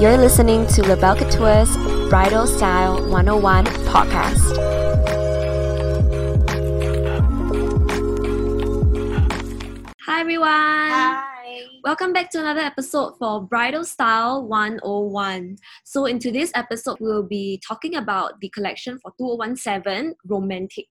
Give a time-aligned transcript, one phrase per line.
[0.00, 1.76] You're listening to LaBelle Couture's
[2.08, 4.56] Bridal Style 101 podcast.
[10.06, 10.48] Hi everyone.
[10.48, 11.64] Hi.
[11.84, 15.58] Welcome back to another episode for Bridal Style 101.
[15.84, 20.86] So, in today's episode, we'll be talking about the collection for 2017 Romantic.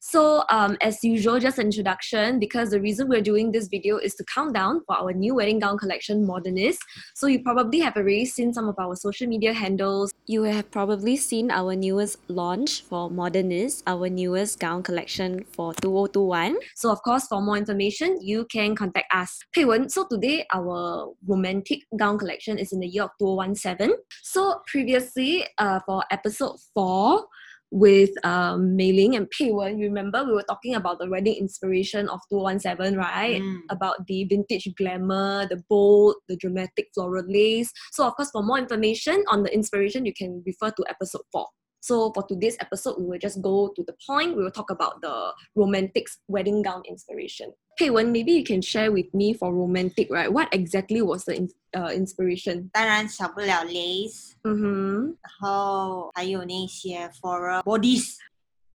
[0.00, 4.14] So, um, as usual, just an introduction because the reason we're doing this video is
[4.16, 6.80] to count down for our new wedding gown collection, Modernist.
[7.14, 10.12] So, you probably have already seen some of our social media handles.
[10.26, 16.56] You have probably seen our newest launch for Modernist, our newest gown collection for 2021.
[16.74, 19.38] So, of course, for more information, you can contact us.
[19.54, 23.92] Pei Wen, so today our romantic gown collection is in the year of 2017.
[24.22, 27.24] So, previously, uh, for episode 4,
[27.72, 31.36] with um, Mei Ling and Pei Wen, you remember we were talking about the wedding
[31.36, 33.40] inspiration of 217, right?
[33.40, 33.60] Mm.
[33.70, 37.72] About the vintage glamour, the bold, the dramatic floral lace.
[37.90, 41.46] So, of course, for more information on the inspiration, you can refer to episode 4.
[41.82, 44.36] So for today's episode, we will just go to the point.
[44.36, 47.54] We will talk about the romantic wedding gown inspiration.
[47.76, 50.32] Pei, Wen, maybe you can share with me for romantic, right?
[50.32, 52.70] What exactly was the uh, inspiration?
[52.72, 58.14] 当然少不了 lace，嗯哼，然后还有那些 floral bodies，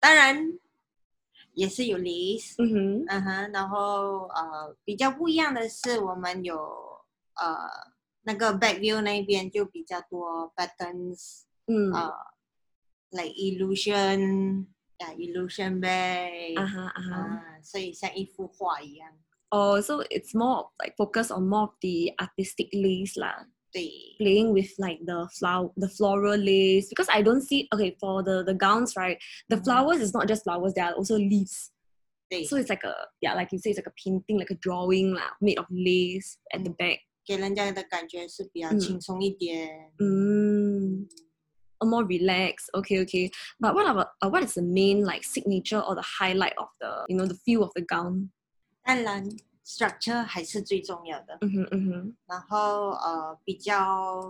[0.02, 0.60] 当然
[1.54, 6.58] 也是有 lace，嗯哼，嗯哼，然后呃比较不一样的是，我们有
[7.36, 7.56] 呃
[8.24, 12.14] 那个 back view 那边就比较多 buttons，嗯，呃。
[13.11, 14.67] ，like illusion，
[14.99, 17.13] 呀 illusion bag， uh-huh, uh-huh.
[17.13, 19.09] 啊，所以像一幅画一样，
[19.51, 23.47] Oh, so it's more of like focus on more of the artistic lace lah.
[23.71, 26.89] 对， Playing with like the flower, the floral lace.
[26.89, 29.19] Because I don't see okay for the the gowns, right?
[29.49, 29.65] The Mhm.
[29.65, 31.71] flowers is not just flowers; they are also leaves.
[32.31, 34.57] 对， So it's like a yeah, like you say, it's like a painting, like a
[34.57, 36.77] drawing lah, made of lace at the Mm.
[36.77, 36.99] back.
[37.25, 39.93] 给人家的感觉是比较嗯轻松一点。
[39.99, 41.07] Mm.
[41.81, 42.71] A more relaxed.
[42.75, 43.29] Okay, okay.
[43.59, 47.05] But what about uh, what is the main like signature or the highlight of the
[47.09, 48.31] you know the feel of the gown?
[48.85, 49.29] 当然，
[49.65, 51.37] structure 还是最重要的。
[51.41, 52.15] Mm-hmm, mm-hmm.
[52.27, 54.29] 然后呃，比较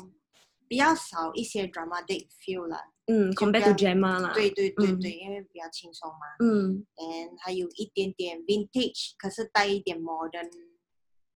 [0.67, 2.81] 比较少一些 dramatic feel 啦。
[3.07, 4.33] Mm, compared to 比较- Gemma lah.
[4.33, 6.21] 对对对嗯对，因为比较轻松嘛。
[6.39, 6.85] Mm.
[6.97, 10.49] and 还有一点点 vintage，可是带一点 modern，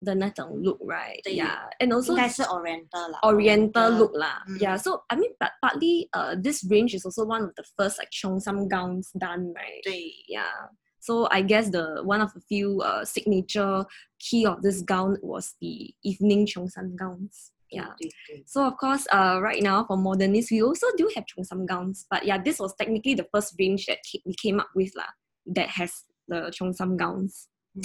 [0.05, 1.23] 的那种 look, right?
[1.25, 3.19] 对 Yeah, and also 应该是 oriental 啦。
[3.23, 4.45] Oriental look lah.
[4.47, 4.59] Mm.
[4.61, 7.99] Yeah, so I mean, but partly, uh, this range is also one of the first
[7.99, 9.83] like cheongsam gowns done, right?
[9.83, 10.69] 对， Yeah.
[11.01, 13.85] So I guess the one of the few uh, signature
[14.19, 17.53] key of this gown was the evening cheongsam gowns.
[17.71, 17.95] Yeah.
[17.99, 22.07] 对对 So of course, uh, right now for modernist, we also do have cheongsam gowns,
[22.11, 25.11] but yeah, this was technically the first range that ca- we came up with lah,
[25.47, 27.49] that has the cheongsam gowns.
[27.75, 27.83] 嗯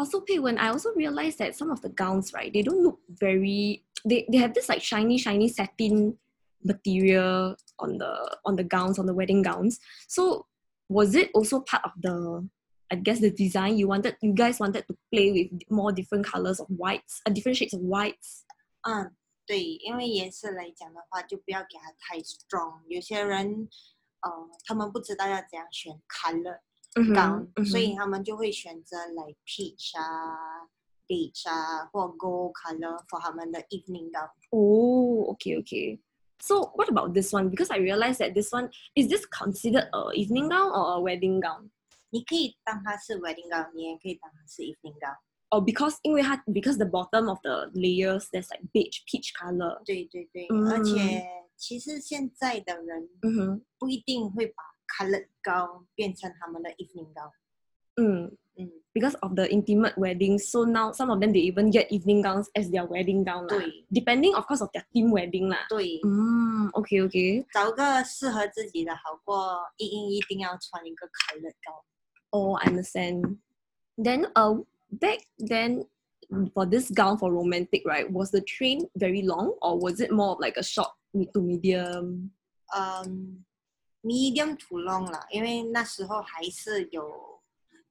[0.00, 3.00] Also, Pei, when I also realized that some of the gowns, right, they don't look
[3.08, 3.82] very.
[4.04, 6.18] They, they have this like shiny, shiny satin
[6.62, 9.80] material on the on the gowns on the wedding gowns.
[10.06, 10.46] So
[10.88, 12.46] was it also part of the
[12.90, 16.60] I guess the design you wanted you guys wanted to play with more different colors
[16.60, 18.44] of whites, uh, different shades of whites.
[18.82, 19.10] 嗯，
[19.46, 22.82] 对，因为颜色来讲的话，就不要给它太 strong。
[22.86, 23.68] 有些人，
[24.20, 24.30] 呃，
[24.64, 26.60] 他们不知道要怎样选 color。
[26.94, 27.82] Mhm, 高，所 mhm.
[27.82, 30.66] 以他们就会选择 like peach 啊、
[31.06, 34.30] beige 啊或 gold color for 他们的 evening gown。
[34.50, 36.00] Oh, okay, okay.
[36.38, 37.50] So what about this one?
[37.50, 41.40] Because I realized that this one is this considered a evening gown or a wedding
[41.40, 41.70] gown?
[42.10, 45.16] 你可以当它是 wedding gown，你也可以当它是 evening gown。
[45.50, 49.82] or because 因为它 because the bottom of the layers there's like beige peach color.
[49.84, 51.26] 对对对，嗯而且
[51.56, 53.60] 其实现在的人 Mm-hmm.
[53.78, 54.62] 不一定会把
[54.98, 57.30] colored gown 变成他们的 evening gown。
[57.96, 58.36] Mm.
[58.58, 62.22] 嗯， Because of the intimate weddings, so now some of them they even get evening
[62.22, 63.44] gowns as their wedding gown.
[63.46, 63.58] lah.
[63.60, 65.60] 对 Depending of course of their theme wedding lah.
[65.68, 67.44] 对， Mm, okay, okay.
[67.52, 71.82] 找个适合自己的好过一定一定要穿一个 colored gown。
[72.30, 73.36] Oh, I understand.
[73.98, 75.84] Then uh back then
[76.54, 78.10] for this gown for romantic, right?
[78.10, 81.40] Was the train very long or was it more of like a short mid to
[81.42, 82.30] medium?
[82.74, 83.44] 嗯
[84.02, 87.40] ，medium to long 啦，因为那时候还是有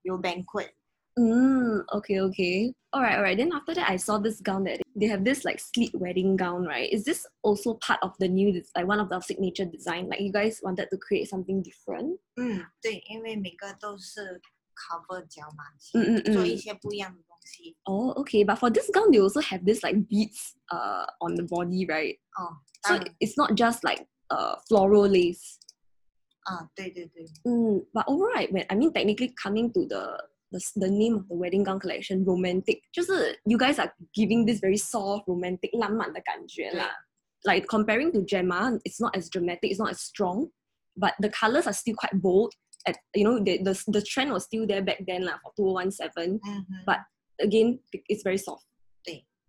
[0.04, 0.72] 有 banquet。
[1.18, 2.74] Mm, okay, okay.
[2.92, 3.38] All right, all right.
[3.38, 6.66] Then after that, I saw this gown that they have this like sleek wedding gown,
[6.66, 6.92] right?
[6.92, 10.10] Is this also part of the new, des- like one of the signature design?
[10.10, 12.20] Like you guys wanted to create something different?
[12.36, 14.42] 嗯，对，因为每个都是
[14.76, 15.64] cover 脚嘛，
[15.94, 16.58] 嗯嗯做一嗯。
[16.58, 17.78] 些不一样的东西。
[17.86, 18.44] Oh, okay.
[18.44, 22.18] But for this gown, they also have this like beads uh on the body, right?
[22.38, 25.59] 哦， So 当然 it's not just like uh floral lace.
[26.50, 30.18] 啊，对对对， Mm, but overall, right, when I mean technically coming to the
[30.52, 34.78] the the name of the wedding gown collection romantic，就是 you guys are giving this very
[34.78, 36.90] soft romantic 浪漫的感觉啦。
[37.44, 40.50] Like comparing to Gemma, it's not as dramatic, it's not as strong,
[40.96, 42.54] but the colors are still quite bold.
[42.88, 46.40] At you know the the, the trend was still there back then lah for 2017.
[46.40, 46.86] Mhm.
[46.86, 47.00] But
[47.42, 48.66] again, it's very soft.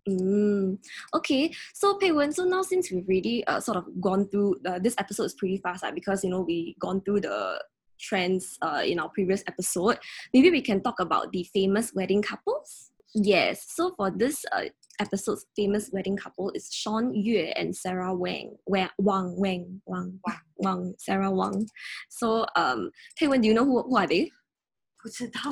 [0.10, 0.80] Mm,
[1.14, 4.80] okay, so Pei Wen, so now since we've already uh, sort of gone through uh,
[4.80, 7.64] this episode is pretty fast uh, because you know we gone through the
[8.00, 10.00] trends uh, in our previous episode.
[10.34, 12.90] Maybe we can talk about the famous wedding couples.
[13.14, 14.64] Yes, so for this uh,
[15.00, 18.56] episode's famous wedding couple is Shawn Yue and Sarah Wang.
[18.66, 20.20] Wang Wang Wang Wang
[20.58, 21.68] Wang Sarah Wang.
[22.10, 22.90] So um,
[23.20, 24.32] Pei Wen, do you know who who are they?
[24.98, 25.52] 不知道。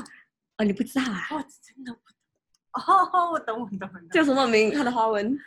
[0.57, 1.27] 哦，你不知道啊？
[1.31, 2.11] 我真的不
[2.87, 4.09] 哦，我懂，我懂，我懂。
[4.11, 4.71] 叫什么名？
[4.71, 5.37] 他的华文？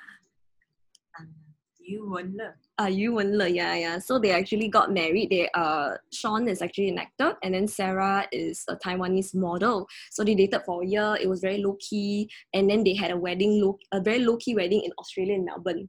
[1.84, 2.55] 余文乐。
[2.76, 4.00] 啊，余文乐，yeah, yeah.
[4.00, 5.31] So they actually got married.
[5.31, 9.87] They, uh, Shawn is actually an actor, and then Sarah is a Taiwanese model.
[10.11, 11.17] So they dated for a year.
[11.20, 14.37] It was very low key, and then they had a wedding, low, a very low
[14.37, 15.88] key wedding in Australia, in Melbourne.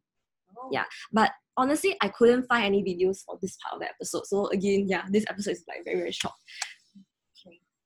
[0.57, 0.69] Oh.
[0.71, 4.25] Yeah, but honestly, I couldn't find any videos for this part of the episode.
[4.25, 6.33] So again, yeah, this episode is like very very short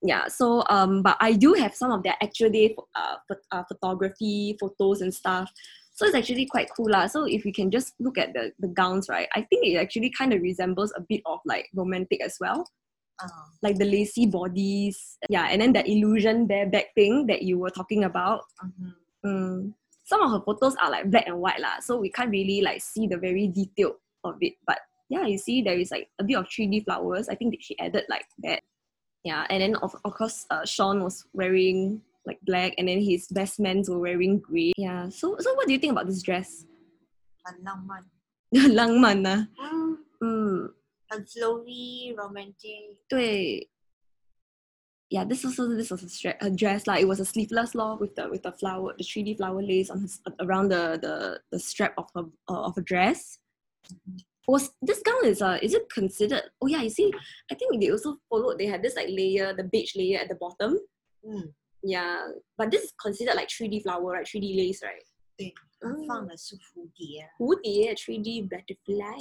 [0.04, 3.16] yeah so um but i do have some of their actual day uh,
[3.52, 5.52] uh, photography photos and stuff
[5.94, 7.08] so it's actually quite cool lah.
[7.08, 10.12] so if you can just look at the the gowns right i think it actually
[10.12, 12.66] kind of resembles a bit of like romantic as well
[13.20, 13.46] uh-huh.
[13.64, 18.04] like the lacy bodies yeah and then that illusion bareback thing that you were talking
[18.04, 18.94] about Hmm.
[19.26, 19.74] mm.
[20.06, 22.82] some of her photos are like black and white lah so we can't really like
[22.82, 24.78] see the very detail of it but
[25.10, 27.74] yeah you see there is like a bit of 3d flowers i think that she
[27.80, 28.62] added like that
[29.28, 33.28] yeah and then of, of course uh, shawn was wearing like black and then his
[33.28, 36.66] best men's were wearing grey yeah so so what do you think about this dress
[37.48, 38.04] 很浪漫，
[38.52, 39.72] 很浪漫呢、啊。
[39.72, 40.74] 嗯嗯，
[41.08, 41.24] 很 ah.
[41.24, 41.26] mm.
[41.26, 41.32] mm.
[41.32, 42.98] flowy romantic。
[43.08, 43.70] 对
[45.10, 48.44] ，Yeah, this was this was a dress like it was a sleeveless law with the with
[48.44, 52.08] the flower the three D flower lace on his, around the the the strap of
[52.14, 53.40] her uh, of a dress.
[53.90, 56.43] Mm -hmm Was this gown is uh is it considered?
[56.61, 57.13] Oh yeah, you see,
[57.51, 58.59] I think they also followed.
[58.59, 60.79] They had this like layer, the beige layer at the bottom.
[61.25, 61.55] 嗯，
[61.85, 62.27] Yeah,
[62.57, 64.27] but this is considered like 3D flower, right?
[64.27, 65.03] 3D lace, right?
[65.37, 67.29] 对，它放的是蝴蝶。
[67.39, 69.19] 蝴蝶 3D butterfly.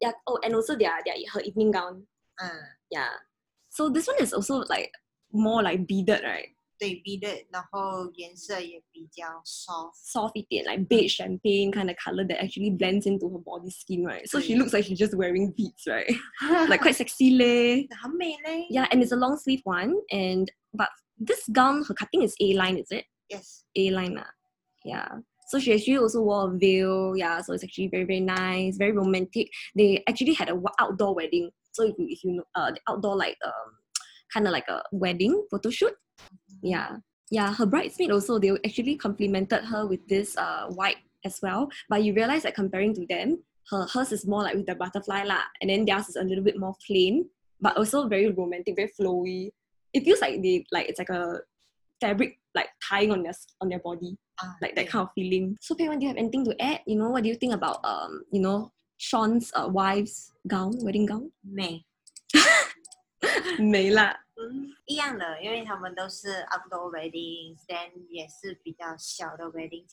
[0.00, 0.12] Yeah.
[0.26, 2.06] Oh, and also their their her evening gown.
[2.36, 2.50] 嗯，
[2.90, 3.10] Yeah.
[3.70, 4.90] So this one is also like
[5.32, 6.48] more like beaded, right?
[6.80, 9.94] 对，B 的，然后颜色也比较 soft。
[10.12, 14.04] Soft 一点, like beige champagne kind of color that actually blends into her body skin,
[14.04, 14.28] right?
[14.28, 14.58] So she Mm.
[14.58, 16.06] looks like she's just wearing beads, right?
[16.68, 17.86] like quite sexy leh.
[17.96, 18.66] 很美嘞。
[18.70, 19.94] Yeah, and it's a long sleeve one.
[20.10, 20.88] And but
[21.18, 23.06] this gown, her cutting is A line, is it?
[23.30, 23.64] Yes。
[23.74, 24.30] A line, ah.
[24.84, 25.08] Yeah.
[25.48, 27.16] So she actually also wore a veil.
[27.16, 29.48] Yeah, so it's actually very very nice, very romantic.
[29.74, 31.50] They actually had a wa- outdoor wedding.
[31.72, 33.78] So if you if you know, uh, the outdoor like um,
[34.34, 35.94] kind of like a wedding photo shoot.
[36.61, 36.97] Yeah,
[37.29, 37.53] yeah.
[37.53, 41.69] Her bridesmaid also they actually complimented her with this uh, white as well.
[41.89, 45.23] But you realize that comparing to them, her hers is more like with the butterfly
[45.23, 47.25] lah, and then theirs is a little bit more plain,
[47.59, 49.49] but also very romantic, very flowy.
[49.93, 51.39] It feels like they like it's like a
[51.99, 54.91] fabric like tying on their on their body, ah, like that yeah.
[54.91, 55.57] kind of feeling.
[55.61, 56.81] So, Pei, do you have anything to add?
[56.85, 61.05] You know, what do you think about um, you know, Shawn's uh, wife's gown, wedding
[61.05, 61.31] gown?
[61.43, 61.85] May.
[63.59, 64.17] 美啦。
[64.35, 69.85] 嗯，一样的，因为他们都是 outdoor weddings，then 也是比较小的 wedding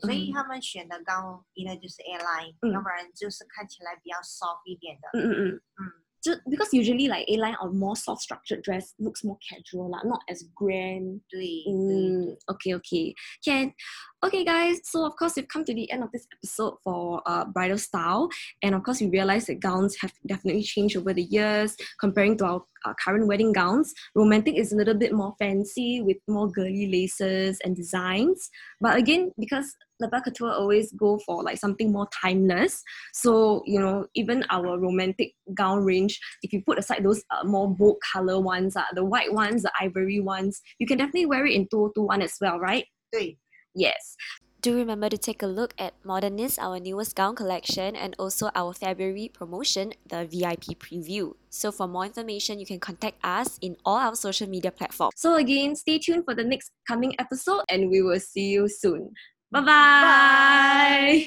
[0.00, 5.08] 所以嗯他们选的高一呢就是 airline，、嗯要不然就是看起来比较 soft 一点的。
[5.18, 5.62] 嗯嗯嗯。
[5.78, 10.20] 嗯，just because usually like A line or more soft structured dress looks more casual lah, not
[10.26, 11.20] as grand.
[11.28, 13.14] 对，对 Mm, okay,
[14.24, 14.44] okay.
[14.44, 17.78] Guys, so of course we've come to the end of this episode for uh, bridal
[17.78, 18.28] style.
[18.62, 22.44] And of course we realize that gowns have definitely changed over the years comparing to
[22.44, 23.92] our uh, current wedding gowns.
[24.14, 28.50] Romantic is a little bit more fancy with more girly laces and designs.
[28.80, 32.82] But again, because LaBelle Couture always go for like something more timeless.
[33.12, 37.72] So, you know, even our romantic gown range, if you put aside those uh, more
[37.72, 41.54] bold color ones, uh, the white ones, the ivory ones, you can definitely wear it
[41.54, 42.86] in 2021 as well, right?
[43.12, 43.36] 对，
[43.74, 44.16] Yes.
[44.62, 48.72] Do remember to take a look at Modernist, our newest gown collection, and also our
[48.72, 51.34] February promotion, the VIP preview.
[51.50, 55.14] So, for more information, you can contact us in all our social media platforms.
[55.16, 59.10] So again, stay tuned for the next coming episode and we will see you soon.
[59.50, 59.66] Bye-bye.
[59.66, 61.26] Bye.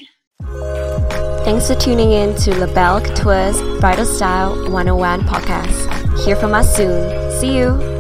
[1.44, 6.24] Thanks for tuning in to LaBelle Couture's Bridal Style 101 podcast.
[6.26, 7.40] Hear from us soon.
[7.40, 7.95] See you.